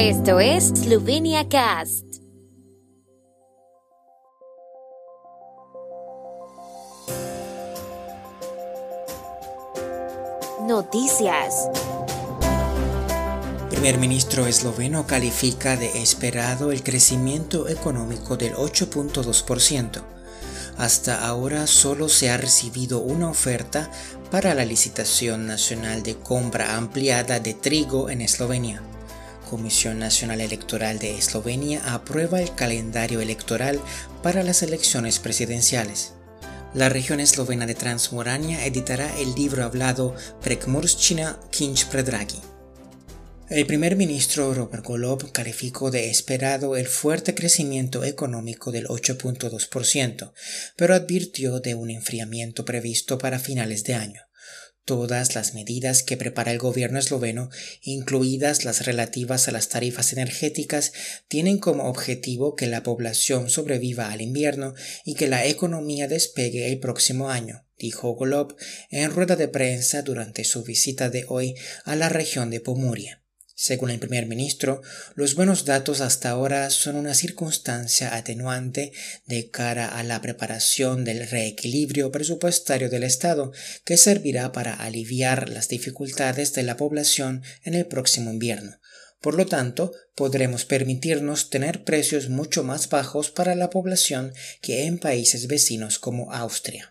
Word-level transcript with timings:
Esto 0.00 0.38
es 0.38 0.68
Slovenia 0.68 1.48
Cast. 1.48 2.04
Noticias. 10.68 11.68
Primer 13.70 13.98
ministro 13.98 14.46
esloveno 14.46 15.04
califica 15.04 15.76
de 15.76 16.00
esperado 16.00 16.70
el 16.70 16.84
crecimiento 16.84 17.68
económico 17.68 18.36
del 18.36 18.54
8.2%. 18.54 20.00
Hasta 20.76 21.26
ahora 21.26 21.66
solo 21.66 22.08
se 22.08 22.30
ha 22.30 22.36
recibido 22.36 23.00
una 23.00 23.28
oferta 23.28 23.90
para 24.30 24.54
la 24.54 24.64
licitación 24.64 25.48
nacional 25.48 26.04
de 26.04 26.14
compra 26.14 26.76
ampliada 26.76 27.40
de 27.40 27.54
trigo 27.54 28.10
en 28.10 28.20
Eslovenia. 28.20 28.80
Comisión 29.48 29.98
Nacional 29.98 30.40
Electoral 30.40 30.98
de 30.98 31.16
Eslovenia 31.16 31.94
aprueba 31.94 32.40
el 32.40 32.54
calendario 32.54 33.20
electoral 33.20 33.80
para 34.22 34.42
las 34.42 34.62
elecciones 34.62 35.18
presidenciales. 35.18 36.12
La 36.74 36.90
región 36.90 37.18
eslovena 37.18 37.66
de 37.66 37.74
Transmorania 37.74 38.66
editará 38.66 39.18
el 39.18 39.34
libro 39.34 39.64
hablado 39.64 40.14
Prekmurščina 40.42 41.40
Kinch 41.50 41.86
Predragi. 41.86 42.40
El 43.48 43.64
primer 43.64 43.96
ministro 43.96 44.52
Robert 44.52 44.84
Golob 44.84 45.32
calificó 45.32 45.90
de 45.90 46.10
esperado 46.10 46.76
el 46.76 46.86
fuerte 46.86 47.34
crecimiento 47.34 48.04
económico 48.04 48.70
del 48.70 48.86
8.2%, 48.88 50.32
pero 50.76 50.94
advirtió 50.94 51.58
de 51.60 51.74
un 51.74 51.88
enfriamiento 51.88 52.66
previsto 52.66 53.16
para 53.16 53.38
finales 53.38 53.84
de 53.84 53.94
año. 53.94 54.27
Todas 54.88 55.34
las 55.34 55.52
medidas 55.52 56.02
que 56.02 56.16
prepara 56.16 56.50
el 56.50 56.56
gobierno 56.56 56.98
esloveno, 56.98 57.50
incluidas 57.82 58.64
las 58.64 58.86
relativas 58.86 59.46
a 59.46 59.52
las 59.52 59.68
tarifas 59.68 60.14
energéticas, 60.14 60.94
tienen 61.28 61.58
como 61.58 61.90
objetivo 61.90 62.56
que 62.56 62.68
la 62.68 62.82
población 62.82 63.50
sobreviva 63.50 64.10
al 64.10 64.22
invierno 64.22 64.72
y 65.04 65.14
que 65.14 65.28
la 65.28 65.44
economía 65.44 66.08
despegue 66.08 66.72
el 66.72 66.78
próximo 66.80 67.28
año, 67.28 67.66
dijo 67.78 68.14
Golob 68.14 68.56
en 68.88 69.10
rueda 69.10 69.36
de 69.36 69.48
prensa 69.48 70.00
durante 70.00 70.44
su 70.44 70.62
visita 70.62 71.10
de 71.10 71.26
hoy 71.28 71.54
a 71.84 71.94
la 71.94 72.08
región 72.08 72.48
de 72.48 72.60
Pomuria. 72.60 73.17
Según 73.60 73.90
el 73.90 73.98
primer 73.98 74.26
ministro, 74.26 74.82
los 75.16 75.34
buenos 75.34 75.64
datos 75.64 76.00
hasta 76.00 76.30
ahora 76.30 76.70
son 76.70 76.94
una 76.94 77.12
circunstancia 77.12 78.14
atenuante 78.14 78.92
de 79.26 79.50
cara 79.50 79.88
a 79.88 80.04
la 80.04 80.22
preparación 80.22 81.02
del 81.02 81.28
reequilibrio 81.28 82.12
presupuestario 82.12 82.88
del 82.88 83.02
Estado 83.02 83.50
que 83.84 83.96
servirá 83.96 84.52
para 84.52 84.74
aliviar 84.74 85.48
las 85.48 85.66
dificultades 85.66 86.52
de 86.52 86.62
la 86.62 86.76
población 86.76 87.42
en 87.64 87.74
el 87.74 87.86
próximo 87.86 88.30
invierno. 88.30 88.78
Por 89.20 89.34
lo 89.34 89.44
tanto, 89.46 89.92
podremos 90.14 90.64
permitirnos 90.64 91.50
tener 91.50 91.82
precios 91.82 92.28
mucho 92.28 92.62
más 92.62 92.88
bajos 92.88 93.32
para 93.32 93.56
la 93.56 93.70
población 93.70 94.32
que 94.60 94.86
en 94.86 94.98
países 94.98 95.48
vecinos 95.48 95.98
como 95.98 96.32
Austria. 96.32 96.88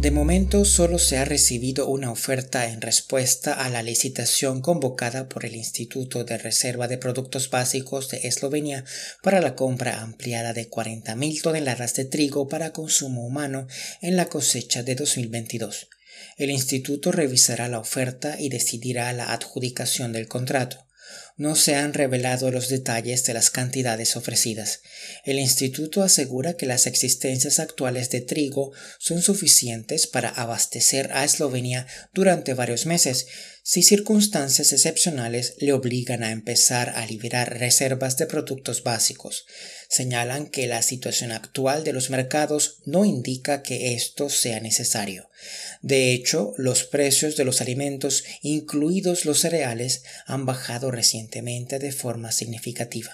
De 0.00 0.12
momento 0.12 0.64
solo 0.64 1.00
se 1.00 1.18
ha 1.18 1.24
recibido 1.24 1.88
una 1.88 2.12
oferta 2.12 2.70
en 2.70 2.80
respuesta 2.80 3.52
a 3.52 3.68
la 3.68 3.82
licitación 3.82 4.60
convocada 4.60 5.28
por 5.28 5.44
el 5.44 5.56
Instituto 5.56 6.22
de 6.22 6.38
Reserva 6.38 6.86
de 6.86 6.98
Productos 6.98 7.50
Básicos 7.50 8.08
de 8.08 8.18
Eslovenia 8.28 8.84
para 9.24 9.40
la 9.40 9.56
compra 9.56 10.00
ampliada 10.00 10.52
de 10.52 10.70
40.000 10.70 11.42
toneladas 11.42 11.94
de 11.94 12.04
trigo 12.04 12.46
para 12.46 12.72
consumo 12.72 13.26
humano 13.26 13.66
en 14.00 14.14
la 14.14 14.26
cosecha 14.26 14.84
de 14.84 14.94
2022. 14.94 15.88
El 16.36 16.50
instituto 16.50 17.10
revisará 17.10 17.66
la 17.66 17.80
oferta 17.80 18.36
y 18.38 18.50
decidirá 18.50 19.12
la 19.12 19.32
adjudicación 19.32 20.12
del 20.12 20.28
contrato 20.28 20.88
no 21.38 21.54
se 21.54 21.76
han 21.76 21.94
revelado 21.94 22.50
los 22.50 22.68
detalles 22.68 23.24
de 23.24 23.32
las 23.32 23.50
cantidades 23.50 24.16
ofrecidas. 24.16 24.80
El 25.24 25.38
instituto 25.38 26.02
asegura 26.02 26.54
que 26.54 26.66
las 26.66 26.86
existencias 26.86 27.60
actuales 27.60 28.10
de 28.10 28.20
trigo 28.20 28.72
son 28.98 29.22
suficientes 29.22 30.08
para 30.08 30.30
abastecer 30.30 31.10
a 31.12 31.24
Eslovenia 31.24 31.86
durante 32.12 32.54
varios 32.54 32.86
meses, 32.86 33.28
si 33.62 33.82
circunstancias 33.82 34.72
excepcionales 34.72 35.54
le 35.58 35.74
obligan 35.74 36.22
a 36.24 36.32
empezar 36.32 36.90
a 36.96 37.06
liberar 37.06 37.58
reservas 37.58 38.16
de 38.16 38.26
productos 38.26 38.82
básicos. 38.82 39.46
Señalan 39.90 40.46
que 40.46 40.66
la 40.66 40.82
situación 40.82 41.32
actual 41.32 41.84
de 41.84 41.92
los 41.92 42.08
mercados 42.08 42.78
no 42.86 43.04
indica 43.04 43.62
que 43.62 43.94
esto 43.94 44.30
sea 44.30 44.60
necesario. 44.60 45.28
De 45.82 46.12
hecho, 46.12 46.54
los 46.56 46.84
precios 46.84 47.36
de 47.36 47.44
los 47.44 47.60
alimentos, 47.60 48.24
incluidos 48.42 49.24
los 49.24 49.40
cereales, 49.40 50.02
han 50.26 50.46
bajado 50.46 50.90
recientemente 50.90 51.27
de 51.30 51.92
forma 51.92 52.32
significativa. 52.32 53.12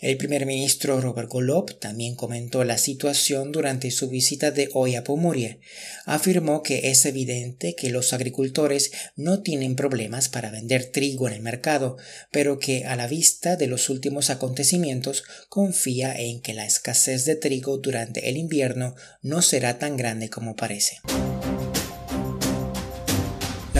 El 0.00 0.16
primer 0.18 0.44
ministro 0.44 1.00
Robert 1.00 1.28
Golob 1.28 1.78
también 1.78 2.14
comentó 2.14 2.64
la 2.64 2.76
situación 2.76 3.52
durante 3.52 3.90
su 3.90 4.08
visita 4.10 4.50
de 4.50 4.68
hoy 4.74 4.96
a 4.96 5.04
Pomorie. 5.04 5.60
Afirmó 6.04 6.62
que 6.62 6.90
es 6.90 7.06
evidente 7.06 7.74
que 7.74 7.90
los 7.90 8.12
agricultores 8.12 8.90
no 9.16 9.42
tienen 9.42 9.76
problemas 9.76 10.28
para 10.28 10.50
vender 10.50 10.86
trigo 10.86 11.28
en 11.28 11.34
el 11.34 11.40
mercado, 11.40 11.96
pero 12.30 12.58
que 12.58 12.84
a 12.84 12.96
la 12.96 13.06
vista 13.06 13.56
de 13.56 13.68
los 13.68 13.88
últimos 13.88 14.30
acontecimientos 14.30 15.24
confía 15.48 16.14
en 16.14 16.40
que 16.40 16.54
la 16.54 16.66
escasez 16.66 17.24
de 17.24 17.36
trigo 17.36 17.78
durante 17.78 18.28
el 18.28 18.36
invierno 18.36 18.94
no 19.22 19.40
será 19.42 19.78
tan 19.78 19.96
grande 19.96 20.28
como 20.28 20.56
parece. 20.56 20.98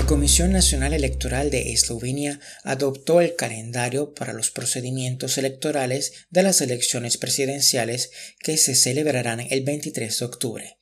La 0.04 0.09
Comisión 0.09 0.53
Nacional 0.53 0.92
Electoral 0.92 1.50
de 1.50 1.72
Eslovenia 1.72 2.38
adoptó 2.62 3.22
el 3.22 3.37
calendario 3.37 4.12
para 4.12 4.34
los 4.34 4.50
procedimientos 4.50 5.38
electorales 5.38 6.12
de 6.28 6.42
las 6.42 6.60
elecciones 6.60 7.16
presidenciales 7.16 8.10
que 8.38 8.59
se 8.59 8.75
celebrarán 8.75 9.41
el 9.41 9.64
23 9.64 10.19
de 10.19 10.25
octubre. 10.26 10.76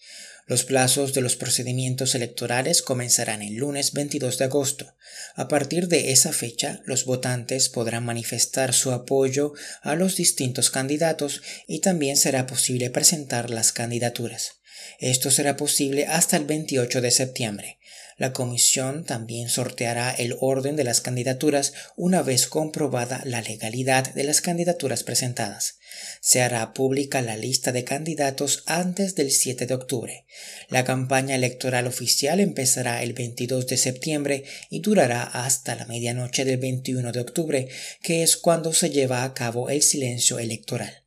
Los 0.49 0.65
plazos 0.65 1.15
de 1.15 1.21
los 1.21 1.37
procedimientos 1.37 2.16
electorales 2.16 2.82
comenzarán 2.82 3.43
el 3.43 3.55
lunes 3.55 3.93
22 3.93 4.38
de 4.38 4.44
agosto. 4.47 4.97
A 5.37 5.47
partir 5.47 5.87
de 5.87 6.11
esa 6.11 6.32
fecha, 6.32 6.82
los 6.84 7.05
votantes 7.05 7.69
podrán 7.69 8.05
manifestar 8.05 8.75
su 8.75 8.91
apoyo 8.91 9.53
a 9.82 9.94
los 9.94 10.16
distintos 10.16 10.71
candidatos 10.71 11.43
y 11.69 11.78
también 11.78 12.16
será 12.16 12.49
posible 12.49 12.91
presentar 12.91 13.50
las 13.50 13.71
candidaturas. 13.71 14.55
Esto 14.99 15.31
será 15.31 15.56
posible 15.56 16.06
hasta 16.06 16.37
el 16.37 16.44
28 16.44 17.00
de 17.00 17.11
septiembre. 17.12 17.78
La 18.22 18.33
comisión 18.33 19.05
también 19.05 19.49
sorteará 19.49 20.12
el 20.12 20.37
orden 20.38 20.77
de 20.77 20.84
las 20.84 21.00
candidaturas 21.00 21.72
una 21.97 22.22
vez 22.22 22.47
comprobada 22.47 23.21
la 23.25 23.43
legalidad 23.43 24.15
de 24.15 24.22
las 24.22 24.41
candidaturas 24.41 25.03
presentadas. 25.03 25.81
Se 26.21 26.41
hará 26.41 26.72
pública 26.72 27.21
la 27.21 27.37
lista 27.37 27.72
de 27.72 27.82
candidatos 27.82 28.62
antes 28.66 29.16
del 29.16 29.32
7 29.32 29.66
de 29.66 29.75
octubre. 29.75 30.25
La 30.69 30.84
campaña 30.84 31.34
electoral 31.34 31.88
oficial 31.88 32.38
empezará 32.38 33.03
el 33.03 33.12
22 33.12 33.66
de 33.66 33.77
septiembre 33.77 34.44
y 34.71 34.78
durará 34.78 35.25
hasta 35.25 35.75
la 35.75 35.87
medianoche 35.87 36.44
del 36.44 36.59
21 36.59 37.11
de 37.11 37.19
octubre, 37.19 37.69
que 38.05 38.22
es 38.22 38.37
cuando 38.37 38.72
se 38.72 38.91
lleva 38.91 39.25
a 39.25 39.34
cabo 39.34 39.69
el 39.69 39.82
silencio 39.82 40.38
electoral. 40.38 41.01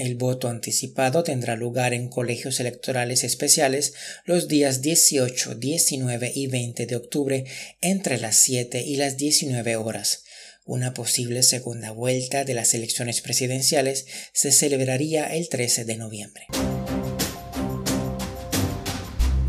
El 0.00 0.14
voto 0.14 0.48
anticipado 0.48 1.22
tendrá 1.24 1.56
lugar 1.56 1.92
en 1.92 2.08
colegios 2.08 2.58
electorales 2.58 3.22
especiales 3.22 3.92
los 4.24 4.48
días 4.48 4.80
18, 4.80 5.56
19 5.56 6.32
y 6.34 6.46
20 6.46 6.86
de 6.86 6.96
octubre 6.96 7.44
entre 7.82 8.16
las 8.16 8.36
7 8.36 8.80
y 8.80 8.96
las 8.96 9.18
19 9.18 9.76
horas. 9.76 10.24
Una 10.64 10.94
posible 10.94 11.42
segunda 11.42 11.90
vuelta 11.90 12.44
de 12.44 12.54
las 12.54 12.72
elecciones 12.72 13.20
presidenciales 13.20 14.06
se 14.32 14.52
celebraría 14.52 15.26
el 15.36 15.50
13 15.50 15.84
de 15.84 15.96
noviembre. 15.96 16.46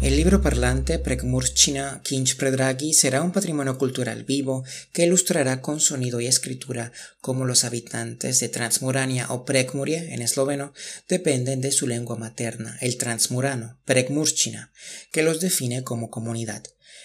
El 0.01 0.15
libro 0.15 0.41
parlante 0.41 0.97
Prekmurchina 0.97 2.01
Kinch 2.03 2.35
Predragi 2.35 2.91
será 2.91 3.21
un 3.21 3.31
patrimonio 3.31 3.77
cultural 3.77 4.23
vivo 4.23 4.63
que 4.93 5.05
ilustrará 5.05 5.61
con 5.61 5.79
sonido 5.79 6.19
y 6.19 6.25
escritura 6.25 6.91
cómo 7.21 7.45
los 7.45 7.65
habitantes 7.65 8.39
de 8.39 8.49
Transmurania 8.49 9.27
o 9.29 9.45
Prekmurie 9.45 10.11
en 10.15 10.23
esloveno 10.23 10.73
dependen 11.07 11.61
de 11.61 11.71
su 11.71 11.85
lengua 11.85 12.15
materna, 12.15 12.79
el 12.81 12.97
transmurano, 12.97 13.77
Prekmurchina, 13.85 14.71
que 15.11 15.21
los 15.21 15.39
define 15.39 15.83
como 15.83 16.09
comunidad. 16.09 16.63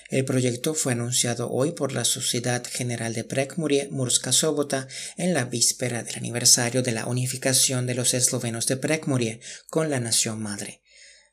El 0.08 0.24
proyecto 0.24 0.72
fue 0.72 0.92
anunciado 0.92 1.50
hoy 1.50 1.72
por 1.72 1.92
la 1.92 2.06
Sociedad 2.06 2.64
General 2.66 3.12
de 3.12 3.24
Prekmurie 3.24 3.88
Murska 3.90 4.32
Sobota 4.32 4.88
en 5.18 5.34
la 5.34 5.44
víspera 5.44 6.02
del 6.02 6.14
aniversario 6.14 6.82
de 6.82 6.92
la 6.92 7.04
unificación 7.04 7.86
de 7.86 7.94
los 7.94 8.14
eslovenos 8.14 8.66
de 8.66 8.78
Prekmurie 8.78 9.40
con 9.68 9.90
la 9.90 10.00
nación 10.00 10.40
madre. 10.40 10.80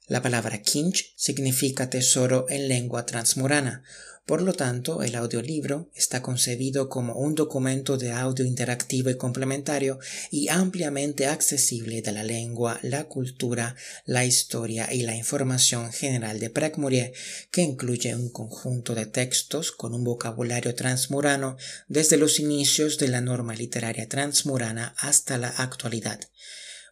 La 0.07 0.21
palabra 0.21 0.61
kinch 0.61 1.13
significa 1.15 1.89
tesoro 1.89 2.45
en 2.49 2.67
lengua 2.67 3.05
transmurana, 3.05 3.83
por 4.25 4.41
lo 4.41 4.53
tanto, 4.53 5.03
el 5.03 5.15
audiolibro 5.15 5.89
está 5.95 6.21
concebido 6.21 6.87
como 6.87 7.15
un 7.15 7.35
documento 7.35 7.97
de 7.97 8.13
audio 8.13 8.45
interactivo 8.45 9.09
y 9.09 9.17
complementario 9.17 9.99
y 10.31 10.47
ampliamente 10.47 11.27
accesible 11.27 12.01
de 12.01 12.13
la 12.13 12.23
lengua, 12.23 12.79
la 12.83 13.03
cultura, 13.03 13.75
la 14.05 14.23
historia 14.23 14.93
y 14.93 15.01
la 15.01 15.13
información 15.13 15.91
general 15.91 16.39
de 16.39 16.49
Prekmurie, 16.49 17.11
que 17.51 17.63
incluye 17.63 18.15
un 18.15 18.29
conjunto 18.29 18.95
de 18.95 19.07
textos 19.07 19.73
con 19.73 19.93
un 19.93 20.05
vocabulario 20.05 20.73
transmurano 20.73 21.57
desde 21.89 22.15
los 22.15 22.39
inicios 22.39 22.97
de 22.97 23.09
la 23.09 23.19
norma 23.19 23.55
literaria 23.55 24.07
transmurana 24.07 24.95
hasta 24.99 25.37
la 25.37 25.49
actualidad. 25.49 26.21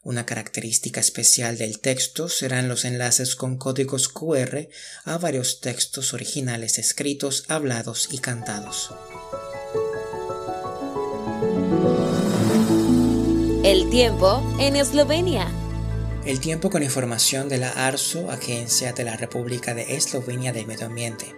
Una 0.03 0.25
característica 0.25 0.99
especial 0.99 1.59
del 1.59 1.79
texto 1.79 2.27
serán 2.27 2.67
los 2.67 2.85
enlaces 2.85 3.35
con 3.35 3.57
códigos 3.57 4.09
QR 4.09 4.67
a 5.05 5.17
varios 5.19 5.61
textos 5.61 6.15
originales 6.15 6.79
escritos, 6.79 7.45
hablados 7.49 8.09
y 8.11 8.17
cantados. 8.17 8.89
El 13.63 13.91
tiempo 13.91 14.43
en 14.59 14.75
Eslovenia. 14.75 15.60
El 16.23 16.39
tiempo 16.39 16.69
con 16.69 16.83
información 16.83 17.49
de 17.49 17.57
la 17.57 17.71
ARSO, 17.71 18.29
Agencia 18.29 18.93
de 18.93 19.03
la 19.03 19.17
República 19.17 19.73
de 19.73 19.95
Eslovenia 19.95 20.53
del 20.53 20.67
Medio 20.67 20.85
Ambiente. 20.85 21.35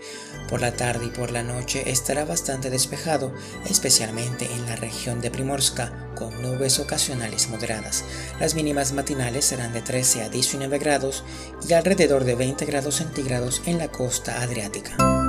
Por 0.49 0.59
la 0.59 0.75
tarde 0.75 1.05
y 1.05 1.09
por 1.09 1.31
la 1.31 1.41
noche 1.41 1.89
estará 1.89 2.25
bastante 2.25 2.69
despejado, 2.69 3.33
especialmente 3.65 4.45
en 4.45 4.65
la 4.65 4.75
región 4.75 5.21
de 5.21 5.31
Primorska, 5.31 6.11
con 6.15 6.41
nubes 6.41 6.79
ocasionales 6.79 7.49
moderadas. 7.49 8.03
Las 8.41 8.55
mínimas 8.55 8.91
matinales 8.91 9.45
serán 9.45 9.71
de 9.71 9.81
13 9.81 10.23
a 10.23 10.29
19 10.29 10.77
grados 10.79 11.23
y 11.67 11.71
alrededor 11.71 12.25
de 12.25 12.35
20 12.35 12.65
grados 12.65 12.95
centígrados 12.95 13.61
en 13.65 13.77
la 13.77 13.87
costa 13.87 14.41
adriática. 14.41 15.22